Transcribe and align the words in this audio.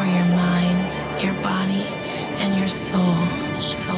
for 0.00 0.06
your 0.06 0.24
mind, 0.24 1.22
your 1.22 1.34
body, 1.42 1.84
and 2.40 2.58
your 2.58 2.68
soul. 2.68 3.16
Soul. 3.60 3.96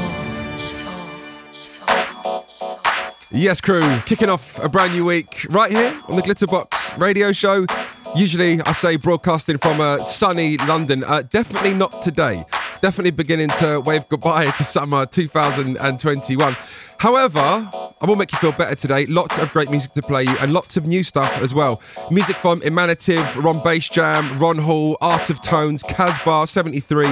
Yes, 3.31 3.61
crew, 3.61 3.83
kicking 4.05 4.29
off 4.29 4.63
a 4.63 4.69
brand 4.69 4.93
new 4.95 5.05
week 5.05 5.47
right 5.51 5.71
here 5.71 5.97
on 6.09 6.17
the 6.17 6.23
Glitterbox 6.23 6.99
radio 6.99 7.33
show. 7.33 7.67
Usually, 8.17 8.61
I 8.63 8.73
say 8.73 8.97
broadcasting 8.97 9.59
from 9.59 9.81
a 9.81 10.03
sunny 10.05 10.59
London. 10.59 11.05
Uh, 11.05 11.23
definitely 11.23 11.73
not 11.73 12.03
today. 12.03 12.45
Definitely 12.83 13.13
beginning 13.13 13.49
to 13.61 13.79
wave 13.79 14.09
goodbye 14.09 14.47
to 14.47 14.65
summer 14.65 15.07
2021. 15.07 16.57
However, 16.99 17.39
I 17.39 18.07
will 18.07 18.17
make 18.17 18.33
you 18.33 18.39
feel 18.39 18.51
better 18.51 18.75
today. 18.75 19.07
Lots 19.07 19.39
of 19.39 19.53
great 19.53 19.71
music 19.71 19.93
to 19.93 20.03
play 20.03 20.25
you 20.25 20.37
and 20.41 20.53
lots 20.53 20.77
of 20.77 20.85
new 20.85 21.05
stuff 21.05 21.31
as 21.39 21.55
well. 21.55 21.81
Music 22.11 22.35
from 22.35 22.59
Emanative, 22.63 23.41
Ron 23.41 23.61
Basejam, 23.61 24.37
Ron 24.41 24.59
Hall, 24.59 24.99
Art 25.01 25.31
of 25.31 25.41
Tones, 25.43 25.85
Casbah 25.85 26.45
73, 26.45 27.07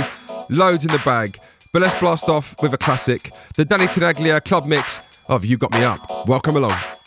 loads 0.48 0.84
in 0.84 0.90
the 0.90 1.00
bag. 1.04 1.38
But 1.72 1.82
let's 1.82 1.96
blast 2.00 2.28
off 2.28 2.60
with 2.60 2.74
a 2.74 2.78
classic 2.78 3.30
the 3.54 3.64
Danny 3.64 3.86
Tenaglia 3.86 4.44
club 4.44 4.66
mix 4.66 4.98
of 5.28 5.44
You 5.44 5.56
Got 5.56 5.70
Me 5.70 5.84
Up. 5.84 6.26
Welcome 6.26 6.56
along. 6.56 6.99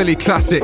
Philly 0.00 0.16
classic. 0.16 0.62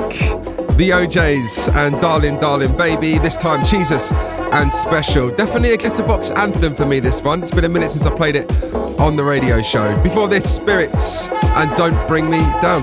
The 0.78 0.94
O'Jays 0.94 1.68
and 1.68 2.00
Darling 2.00 2.38
Darling 2.38 2.74
Baby, 2.74 3.18
this 3.18 3.36
time 3.36 3.66
Jesus 3.66 4.10
and 4.10 4.72
Special. 4.72 5.28
Definitely 5.28 5.72
a 5.72 5.76
Glitterbox 5.76 6.34
anthem 6.34 6.74
for 6.74 6.86
me, 6.86 7.00
this 7.00 7.20
one. 7.20 7.42
It's 7.42 7.50
been 7.50 7.66
a 7.66 7.68
minute 7.68 7.90
since 7.90 8.06
I 8.06 8.14
played 8.14 8.34
it 8.34 8.50
on 8.98 9.14
the 9.14 9.22
radio 9.22 9.60
show. 9.60 9.94
Before 10.02 10.26
this, 10.26 10.48
Spirits 10.48 11.28
and 11.28 11.70
Don't 11.76 12.08
Bring 12.08 12.30
Me 12.30 12.38
Down. 12.62 12.82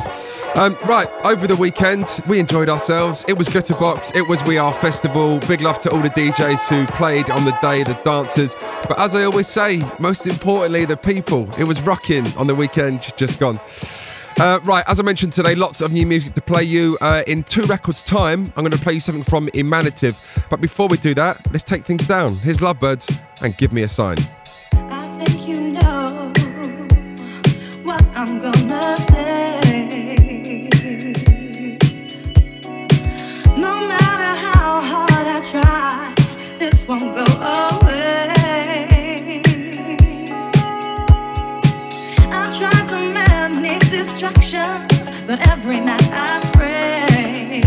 Um, 0.55 0.77
right, 0.85 1.07
over 1.25 1.47
the 1.47 1.55
weekend, 1.55 2.21
we 2.29 2.37
enjoyed 2.37 2.69
ourselves. 2.69 3.25
It 3.27 3.35
was 3.35 3.47
Glitterbox, 3.47 4.15
it 4.15 4.27
was 4.27 4.43
We 4.43 4.59
Are 4.59 4.71
Festival. 4.71 5.39
Big 5.47 5.61
love 5.61 5.79
to 5.79 5.89
all 5.89 6.03
the 6.03 6.11
DJs 6.11 6.69
who 6.69 6.85
played 6.93 7.31
on 7.31 7.45
the 7.45 7.57
day, 7.63 7.81
the 7.81 7.99
dancers. 8.05 8.53
But 8.87 8.99
as 8.99 9.15
I 9.15 9.23
always 9.23 9.47
say, 9.47 9.81
most 9.97 10.27
importantly, 10.27 10.85
the 10.85 10.97
people. 10.97 11.49
It 11.57 11.63
was 11.63 11.81
rocking 11.81 12.27
on 12.37 12.45
the 12.45 12.53
weekend 12.53 13.11
just 13.17 13.39
gone. 13.39 13.57
Uh, 14.43 14.59
right, 14.65 14.83
as 14.89 14.99
I 14.99 15.03
mentioned 15.03 15.31
today, 15.31 15.55
lots 15.55 15.79
of 15.79 15.93
new 15.93 16.05
music 16.05 16.33
to 16.33 16.41
play 16.41 16.63
you. 16.63 16.97
Uh, 16.99 17.23
in 17.27 17.43
two 17.43 17.61
records' 17.61 18.03
time, 18.03 18.43
I'm 18.57 18.65
going 18.65 18.71
to 18.71 18.77
play 18.77 18.91
you 18.91 18.99
something 18.99 19.23
from 19.23 19.47
Emanative. 19.47 20.49
But 20.49 20.59
before 20.59 20.89
we 20.89 20.97
do 20.97 21.13
that, 21.13 21.39
let's 21.53 21.63
take 21.63 21.85
things 21.85 22.05
down. 22.05 22.35
Here's 22.35 22.59
Lovebirds 22.59 23.09
and 23.41 23.55
Give 23.55 23.71
Me 23.71 23.83
a 23.83 23.87
Sign. 23.87 24.17
Distractions, 44.03 45.23
but 45.23 45.39
every 45.47 45.79
night 45.79 46.09
I 46.11 46.51
pray 46.51 47.61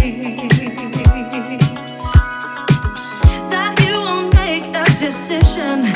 that 3.49 3.75
you 3.81 4.03
won't 4.03 4.35
make 4.35 4.71
decision. 4.99 5.96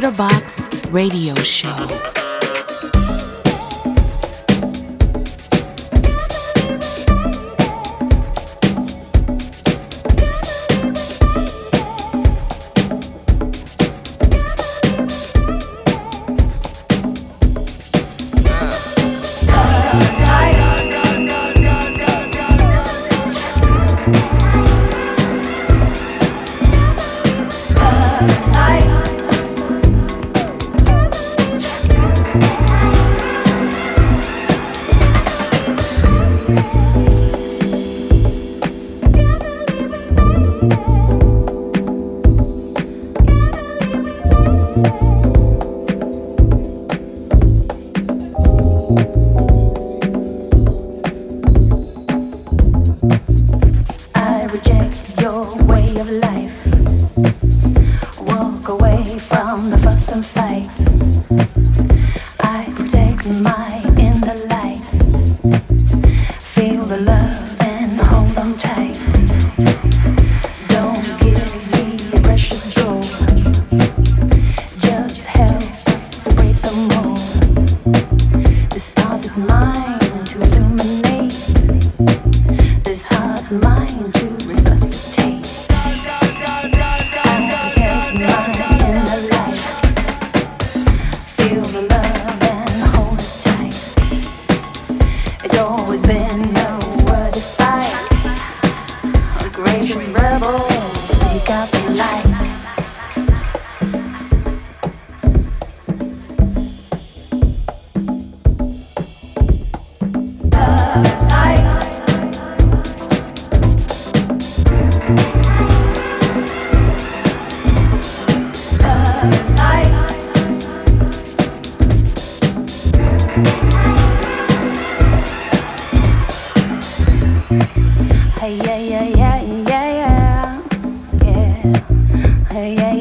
To 0.00 0.10
the 0.10 0.39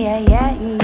yeah, 0.09 0.17
yeah, 0.17 0.51
yeah. 0.53 0.78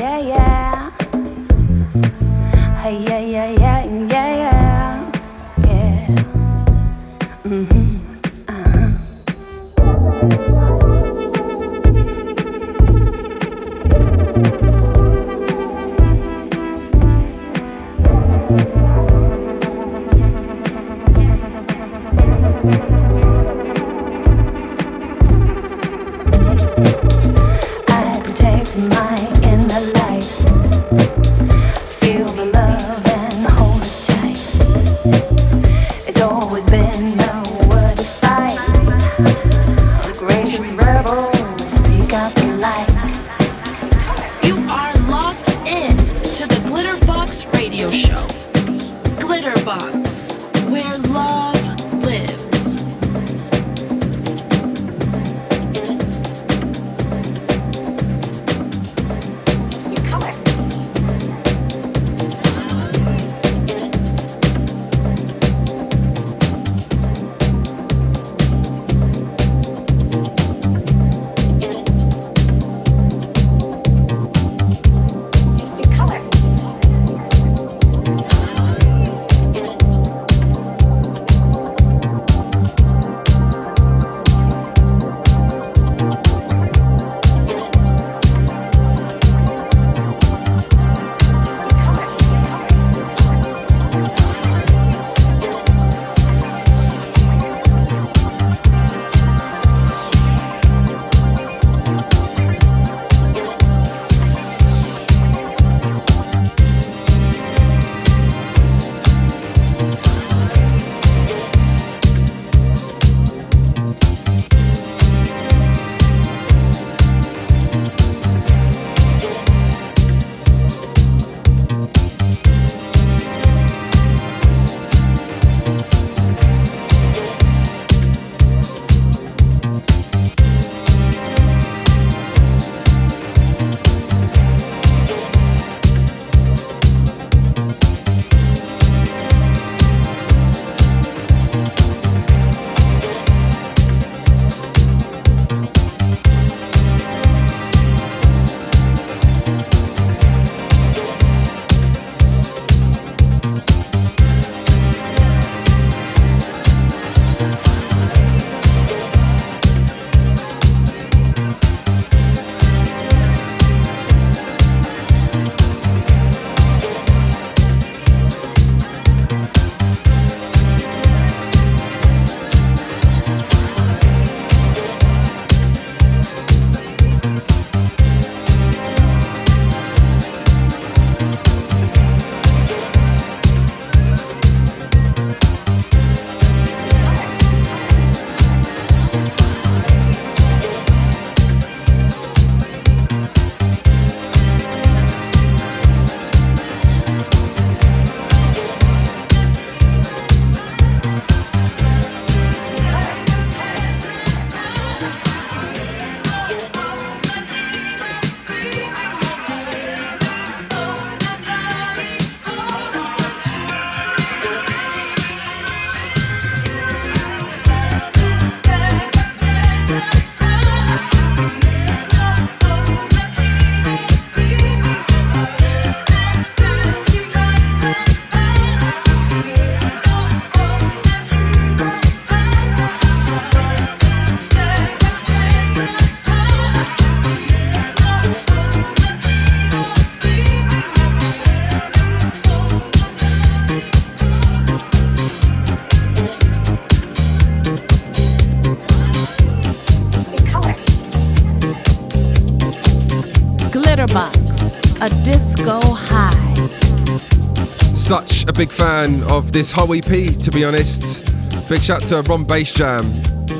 Big 258.57 258.69
fan 258.69 259.21
of 259.23 259.51
this 259.51 259.69
whole 259.69 259.93
EP, 259.93 260.03
to 260.03 260.49
be 260.51 260.63
honest. 260.63 261.29
Big 261.67 261.81
shout 261.81 262.01
to 262.03 262.21
Ron 262.21 262.45
Basejam. 262.45 263.03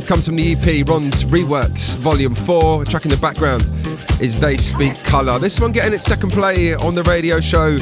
Comes 0.08 0.26
from 0.26 0.38
the 0.38 0.54
EP, 0.54 0.88
Ron's 0.88 1.26
Reworks, 1.26 1.96
Volume 1.96 2.34
4. 2.34 2.84
A 2.84 2.86
track 2.86 3.04
in 3.04 3.12
the 3.12 3.18
background 3.18 3.64
is 4.22 4.40
They 4.40 4.56
Speak 4.56 4.96
Colour. 5.04 5.38
This 5.38 5.60
one 5.60 5.74
getting 5.74 5.94
its 5.94 6.06
second 6.06 6.32
play 6.32 6.76
on 6.76 6.96
the 6.96 7.04
radio 7.04 7.42
show. 7.42 7.76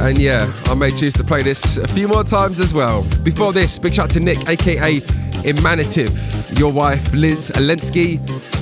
And 0.00 0.18
yeah, 0.18 0.50
I 0.64 0.74
may 0.74 0.90
choose 0.90 1.14
to 1.14 1.24
play 1.24 1.42
this 1.42 1.76
a 1.76 1.86
few 1.86 2.08
more 2.08 2.24
times 2.24 2.58
as 2.58 2.74
well. 2.74 3.06
Before 3.22 3.52
this, 3.52 3.78
big 3.78 3.94
shout 3.94 4.10
to 4.10 4.20
Nick, 4.20 4.48
aka 4.48 5.00
Emanative, 5.44 6.58
your 6.58 6.72
wife 6.72 7.14
Liz 7.14 7.52
Alensky. 7.54 8.18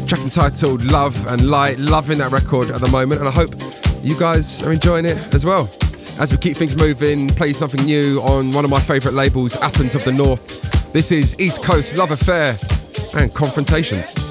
Track 0.06 0.20
entitled 0.20 0.84
Love 0.84 1.26
and 1.28 1.48
Light. 1.48 1.78
Loving 1.78 2.18
that 2.18 2.30
record 2.30 2.70
at 2.70 2.82
the 2.82 2.88
moment, 2.88 3.20
and 3.20 3.28
I 3.28 3.32
hope 3.32 3.54
you 4.02 4.18
guys 4.18 4.60
are 4.62 4.72
enjoying 4.72 5.06
it 5.06 5.34
as 5.34 5.46
well. 5.46 5.70
As 6.18 6.32
we 6.32 6.38
keep 6.38 6.56
things 6.56 6.74
moving, 6.76 7.28
play 7.28 7.52
something 7.52 7.84
new 7.84 8.20
on 8.22 8.50
one 8.52 8.64
of 8.64 8.70
my 8.70 8.80
favourite 8.80 9.14
labels, 9.14 9.54
Athens 9.56 9.94
of 9.94 10.02
the 10.04 10.12
North. 10.12 10.92
This 10.92 11.12
is 11.12 11.36
East 11.38 11.62
Coast 11.62 11.94
Love 11.94 12.10
Affair 12.10 12.56
and 13.14 13.32
Confrontations. 13.34 14.25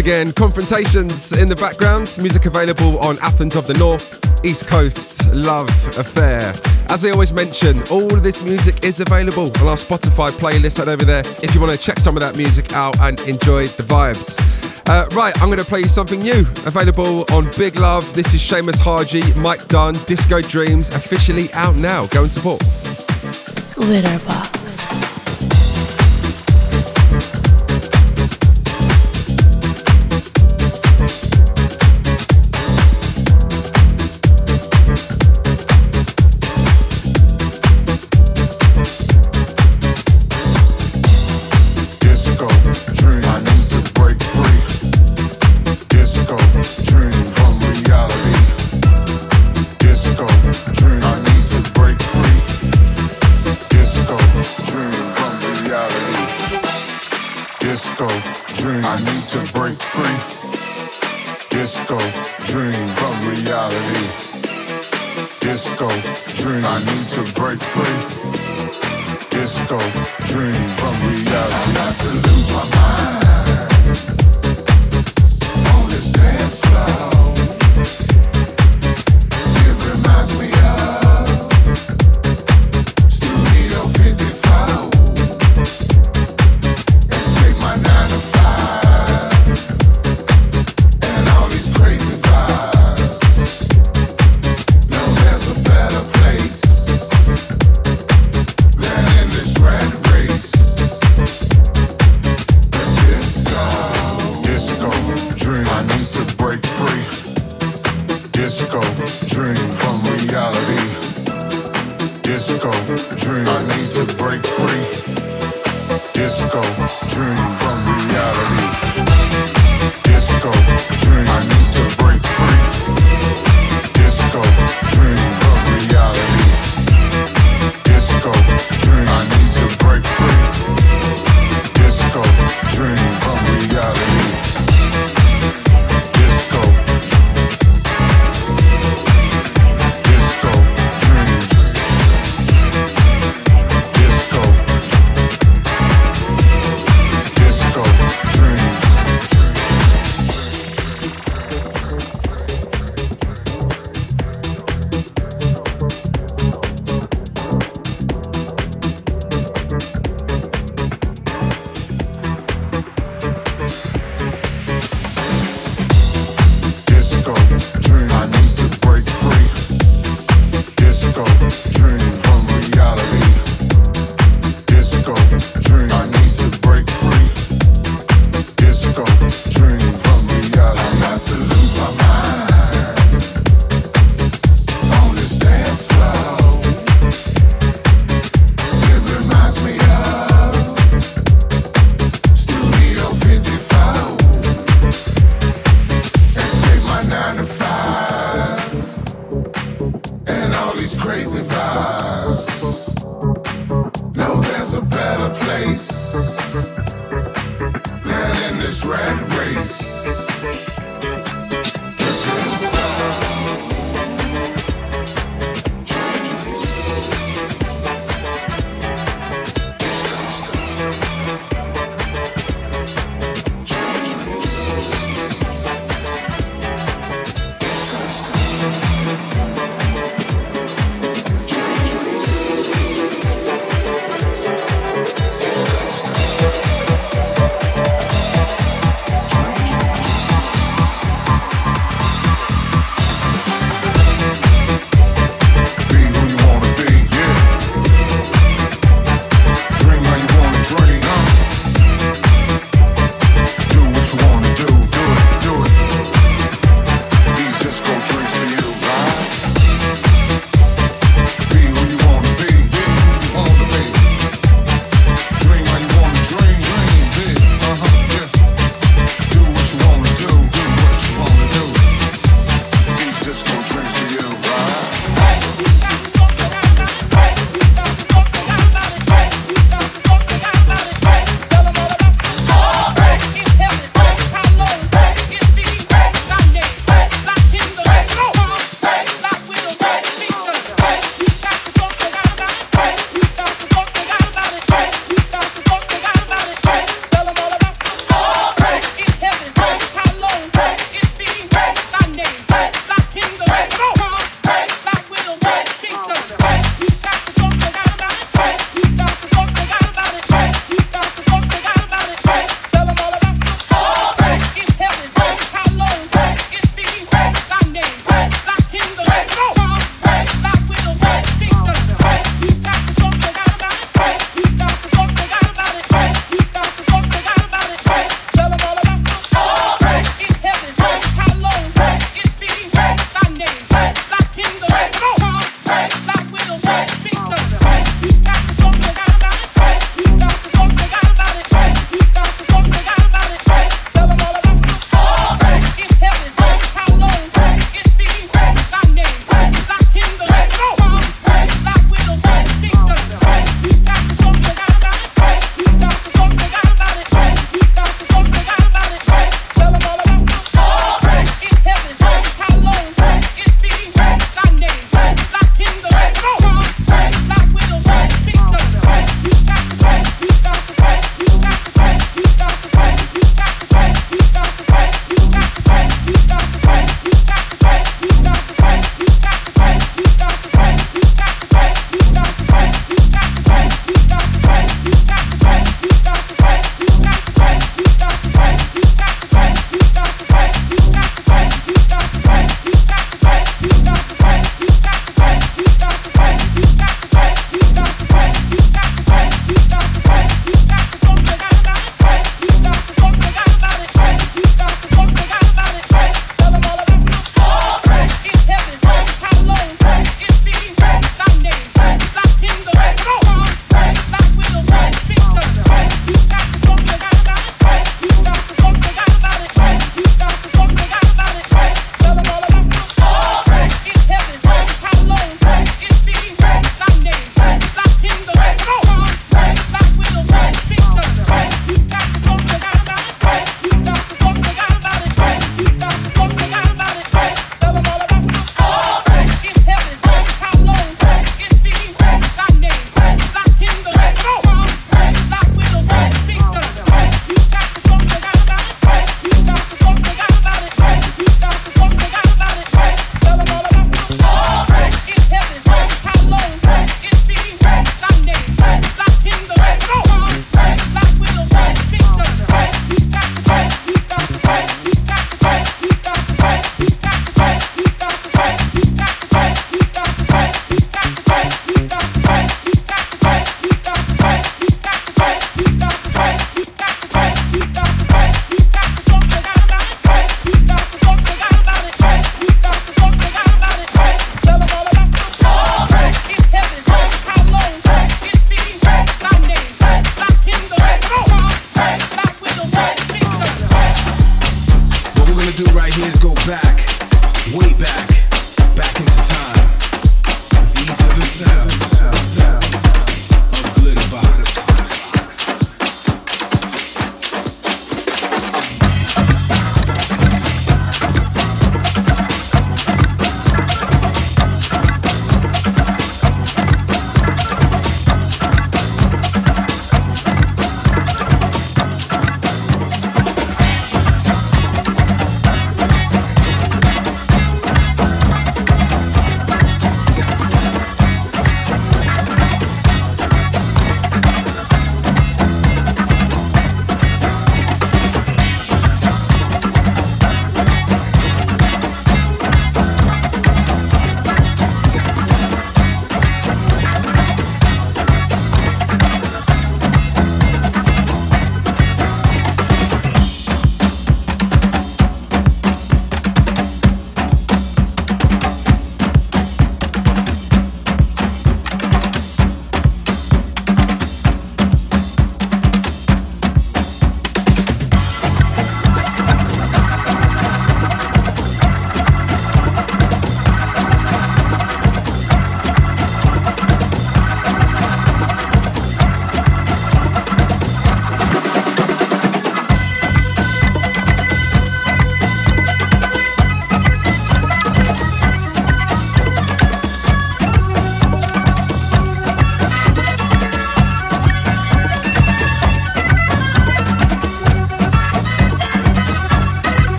Again, 0.00 0.32
Confrontations 0.32 1.32
in 1.32 1.48
the 1.48 1.54
background. 1.54 2.16
Music 2.20 2.46
available 2.46 2.98
on 3.00 3.18
Athens 3.20 3.54
of 3.54 3.66
the 3.66 3.74
North, 3.74 4.18
East 4.44 4.66
Coast 4.66 5.32
Love 5.34 5.68
Affair. 5.98 6.54
As 6.88 7.04
I 7.04 7.10
always 7.10 7.30
mention, 7.30 7.82
all 7.90 8.12
of 8.12 8.22
this 8.22 8.42
music 8.42 8.82
is 8.82 8.98
available 9.00 9.52
on 9.60 9.68
our 9.68 9.76
Spotify 9.76 10.30
playlist 10.30 10.78
Head 10.78 10.88
over 10.88 11.04
there 11.04 11.20
if 11.42 11.54
you 11.54 11.60
want 11.60 11.72
to 11.72 11.78
check 11.78 11.98
some 11.98 12.16
of 12.16 12.20
that 12.22 12.34
music 12.34 12.72
out 12.72 12.98
and 13.00 13.20
enjoy 13.28 13.66
the 13.66 13.82
vibes. 13.82 14.38
Uh, 14.88 15.06
right, 15.14 15.38
I'm 15.42 15.48
going 15.48 15.58
to 15.58 15.64
play 15.64 15.80
you 15.80 15.88
something 15.88 16.20
new. 16.20 16.40
Available 16.64 17.26
on 17.32 17.50
Big 17.58 17.78
Love. 17.78 18.10
This 18.14 18.32
is 18.32 18.40
Seamus 18.40 18.80
Haji, 18.80 19.34
Mike 19.34 19.68
Dunn, 19.68 19.94
Disco 20.06 20.40
Dreams, 20.40 20.88
officially 20.94 21.52
out 21.52 21.76
now. 21.76 22.06
Go 22.06 22.22
and 22.22 22.32
support. 22.32 22.60
Glitterbox. 23.76 24.39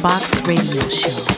Glitterbox 0.00 0.46
Radio 0.46 0.88
Show. 0.88 1.29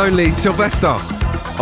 Only 0.00 0.32
Sylvester. 0.32 0.96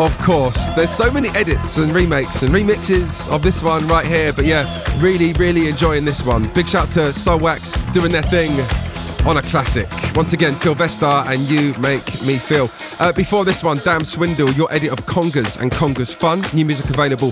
Of 0.00 0.16
course, 0.18 0.68
there's 0.76 0.90
so 0.90 1.10
many 1.10 1.28
edits 1.30 1.76
and 1.76 1.90
remakes 1.92 2.42
and 2.42 2.54
remixes 2.54 3.28
of 3.34 3.42
this 3.42 3.64
one 3.64 3.84
right 3.88 4.06
here, 4.06 4.32
but 4.32 4.44
yeah, 4.44 4.64
really, 5.00 5.32
really 5.32 5.68
enjoying 5.68 6.04
this 6.04 6.24
one. 6.24 6.48
Big 6.54 6.68
shout 6.68 6.88
to 6.92 7.00
Soulwax 7.00 7.92
doing 7.92 8.12
their 8.12 8.22
thing 8.22 8.50
on 9.26 9.38
a 9.38 9.42
classic. 9.42 9.88
Once 10.14 10.34
again, 10.34 10.52
Sylvester 10.52 11.04
and 11.04 11.40
You 11.50 11.76
Make 11.80 12.04
Me 12.24 12.36
Feel. 12.36 12.70
Uh, 13.00 13.12
before 13.12 13.44
this 13.44 13.64
one, 13.64 13.76
Damn 13.78 14.04
Swindle, 14.04 14.52
your 14.52 14.72
edit 14.72 14.92
of 14.92 15.04
Congas 15.04 15.60
and 15.60 15.72
Congas 15.72 16.14
Fun. 16.14 16.40
New 16.54 16.64
music 16.64 16.88
available 16.90 17.28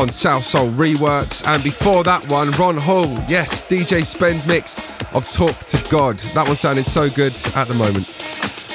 on 0.00 0.06
Salsoul 0.06 0.70
Reworks. 0.70 1.44
And 1.48 1.64
before 1.64 2.04
that 2.04 2.24
one, 2.30 2.52
Ron 2.52 2.76
Hall, 2.76 3.08
yes, 3.26 3.64
DJ 3.64 4.04
Spen 4.04 4.40
mix 4.46 5.02
of 5.14 5.28
Talk 5.32 5.58
to 5.66 5.90
God. 5.90 6.16
That 6.34 6.46
one 6.46 6.56
sounding 6.56 6.84
so 6.84 7.10
good 7.10 7.34
at 7.56 7.66
the 7.66 7.74
moment. 7.74 8.13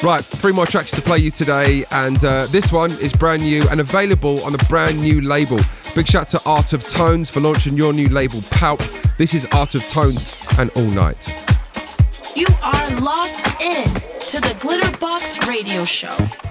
Right, 0.02 0.24
three 0.24 0.54
more 0.54 0.66
tracks 0.66 0.92
to 0.92 1.02
play 1.02 1.18
you 1.18 1.30
today, 1.30 1.84
and 1.92 2.24
uh, 2.24 2.46
this 2.46 2.72
one 2.72 2.90
is 2.90 3.12
brand 3.12 3.42
new 3.42 3.68
and 3.68 3.82
available 3.82 4.42
on 4.44 4.56
a 4.56 4.58
brand 4.70 5.02
new 5.02 5.20
label. 5.20 5.60
Big 5.94 6.08
shout 6.08 6.30
to 6.30 6.42
Art 6.46 6.72
of 6.72 6.88
Tones 6.88 7.30
for 7.30 7.42
launching 7.42 7.76
your 7.76 7.92
new 7.92 8.08
label, 8.08 8.42
Pout. 8.50 8.80
This 9.18 9.34
is 9.34 9.46
Art 9.48 9.76
of 9.76 9.86
Tones 9.90 10.48
and 10.58 10.70
All 10.78 10.90
Night. 10.92 11.28
You 12.34 12.48
are 12.64 13.00
locked 13.02 13.62
in 13.62 13.84
to 13.84 14.40
the 14.40 14.56
Glitterbox 14.62 15.46
Radio 15.50 15.84
Show. 15.84 16.49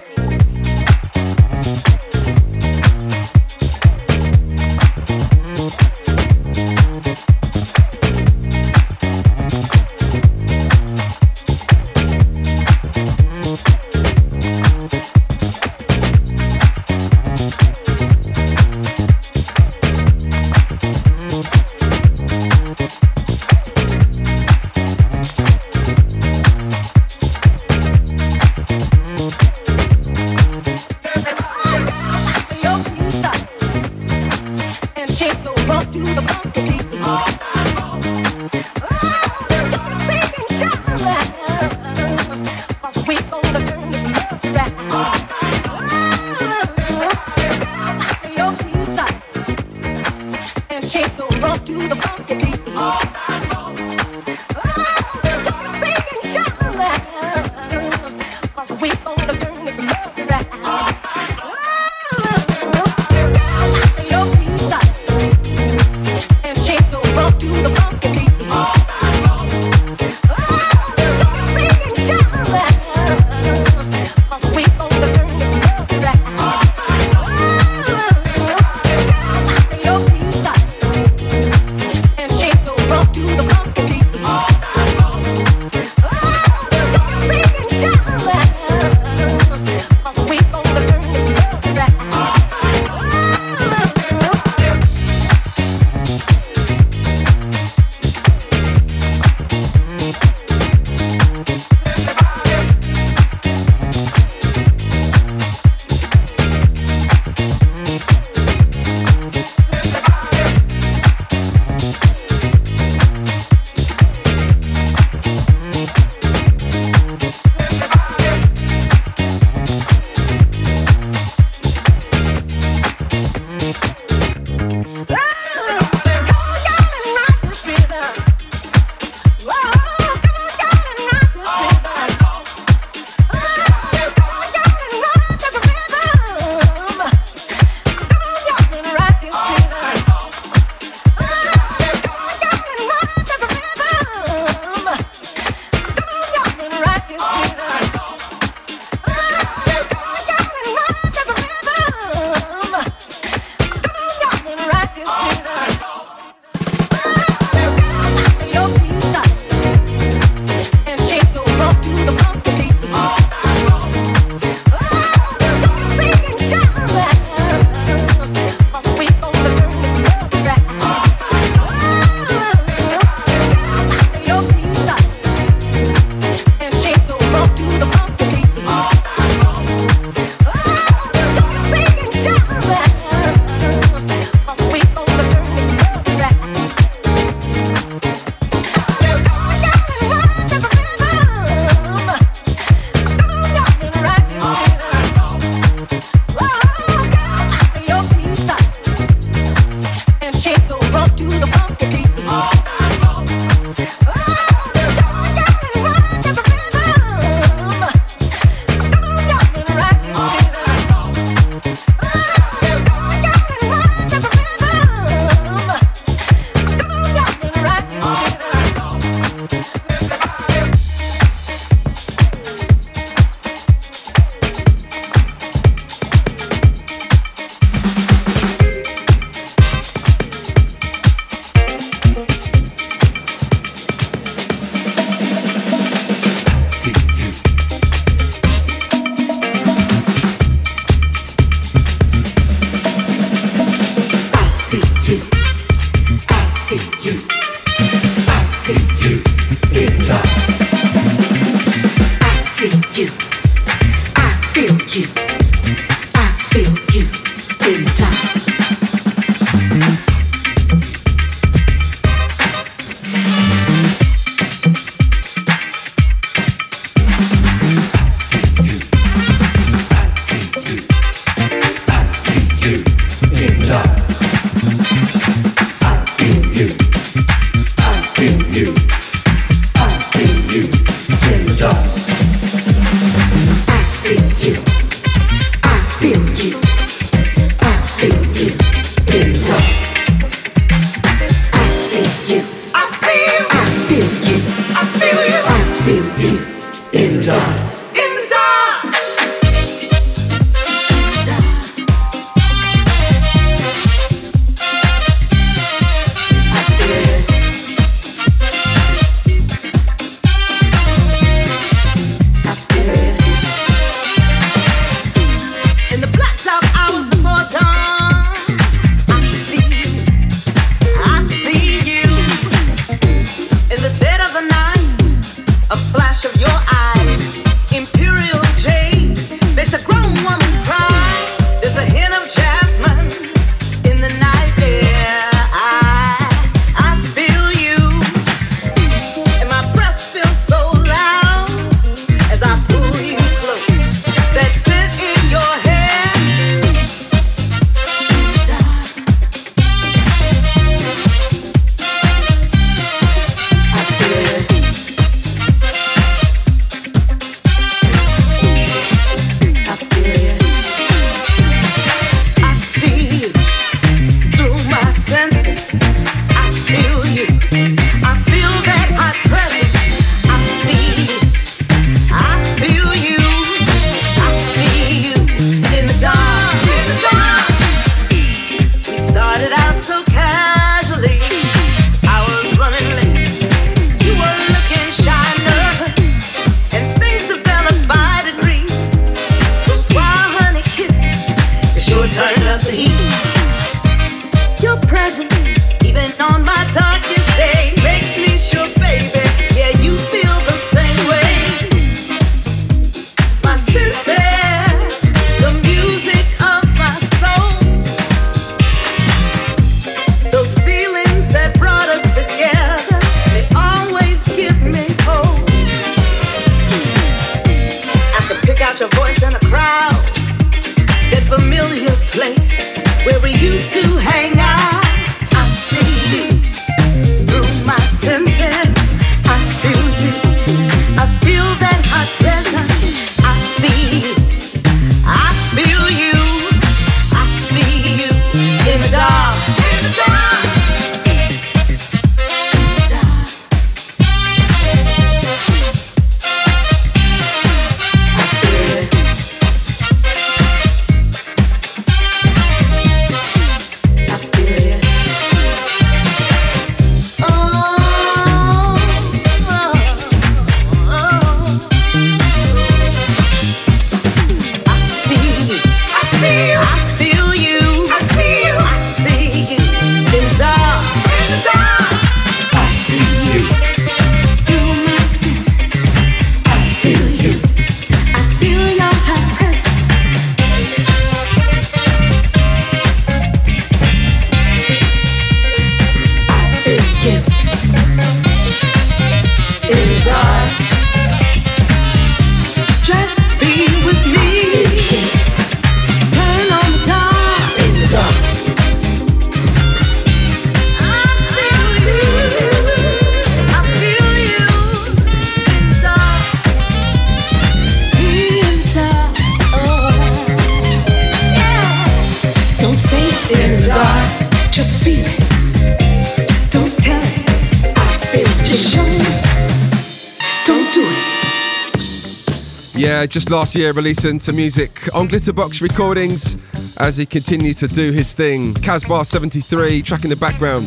Yeah, 522.99 523.07
just 523.07 523.31
last 523.31 523.55
year 523.55 523.73
releasing 523.75 524.19
some 524.19 524.35
music 524.35 524.93
on 524.93 525.07
Glitterbox 525.07 525.63
Recordings 525.63 526.35
as 526.81 526.97
he 526.97 527.07
continued 527.07 527.57
to 527.59 527.69
do 527.69 527.93
his 527.93 528.13
thing. 528.13 528.55
Casbar 528.55 529.07
73, 529.07 529.83
track 529.83 530.03
in 530.03 530.11
the 530.11 530.17
background 530.17 530.65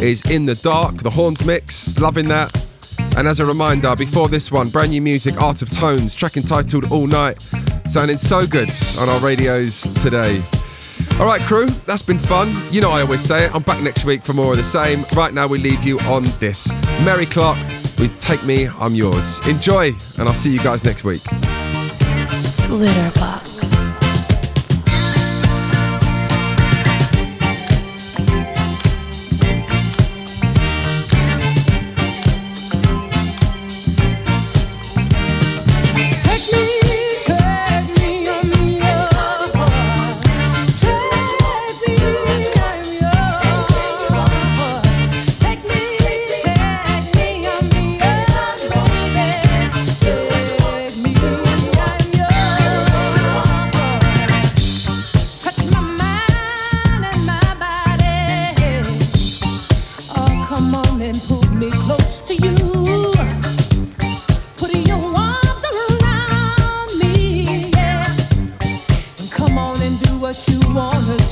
is 0.00 0.24
In 0.30 0.46
the 0.46 0.54
Dark, 0.54 1.02
the 1.02 1.10
Horns 1.10 1.44
mix, 1.44 1.98
loving 1.98 2.26
that. 2.26 2.54
And 3.16 3.26
as 3.26 3.40
a 3.40 3.44
reminder, 3.44 3.96
before 3.96 4.28
this 4.28 4.52
one, 4.52 4.68
brand 4.68 4.92
new 4.92 5.02
music, 5.02 5.42
Art 5.42 5.60
of 5.60 5.72
Tones, 5.72 6.14
track 6.14 6.36
entitled 6.36 6.92
All 6.92 7.08
Night, 7.08 7.42
sounding 7.42 8.16
so 8.16 8.46
good 8.46 8.70
on 9.00 9.08
our 9.08 9.18
radios 9.18 9.82
today. 10.00 10.40
All 11.18 11.26
right, 11.26 11.40
crew, 11.40 11.66
that's 11.66 12.02
been 12.02 12.18
fun. 12.18 12.52
You 12.70 12.80
know 12.80 12.92
I 12.92 13.00
always 13.00 13.22
say 13.22 13.46
it. 13.46 13.54
I'm 13.56 13.62
back 13.62 13.82
next 13.82 14.04
week 14.04 14.22
for 14.22 14.34
more 14.34 14.52
of 14.52 14.58
the 14.58 14.62
same. 14.62 15.04
Right 15.16 15.34
now, 15.34 15.48
we 15.48 15.58
leave 15.58 15.82
you 15.82 15.98
on 16.06 16.22
this. 16.38 16.70
Mary 17.04 17.26
Clark 17.26 17.58
with 17.98 18.16
Take 18.20 18.44
Me, 18.44 18.68
I'm 18.68 18.94
Yours. 18.94 19.44
Enjoy, 19.48 19.86
and 20.20 20.28
I'll 20.28 20.32
see 20.32 20.52
you 20.52 20.58
guys 20.58 20.84
next 20.84 21.02
week. 21.02 21.22
Glitterbox. 22.72 23.51
Take 23.51 23.51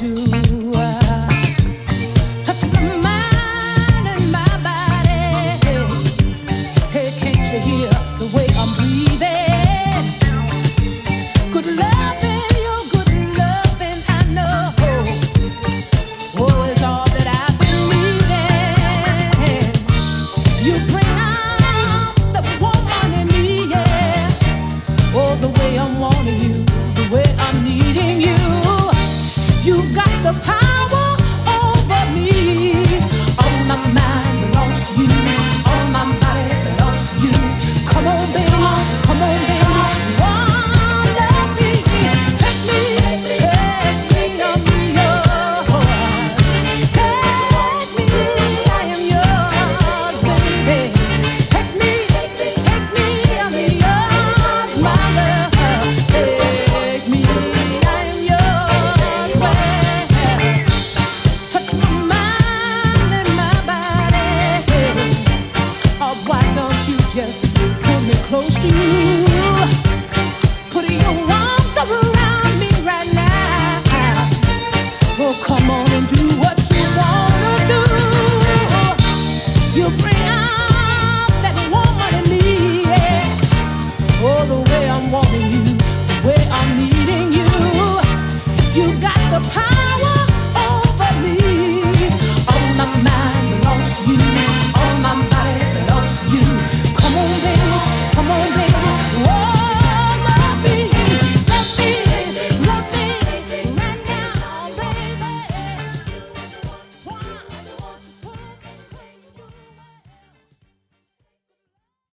do. 0.00 0.49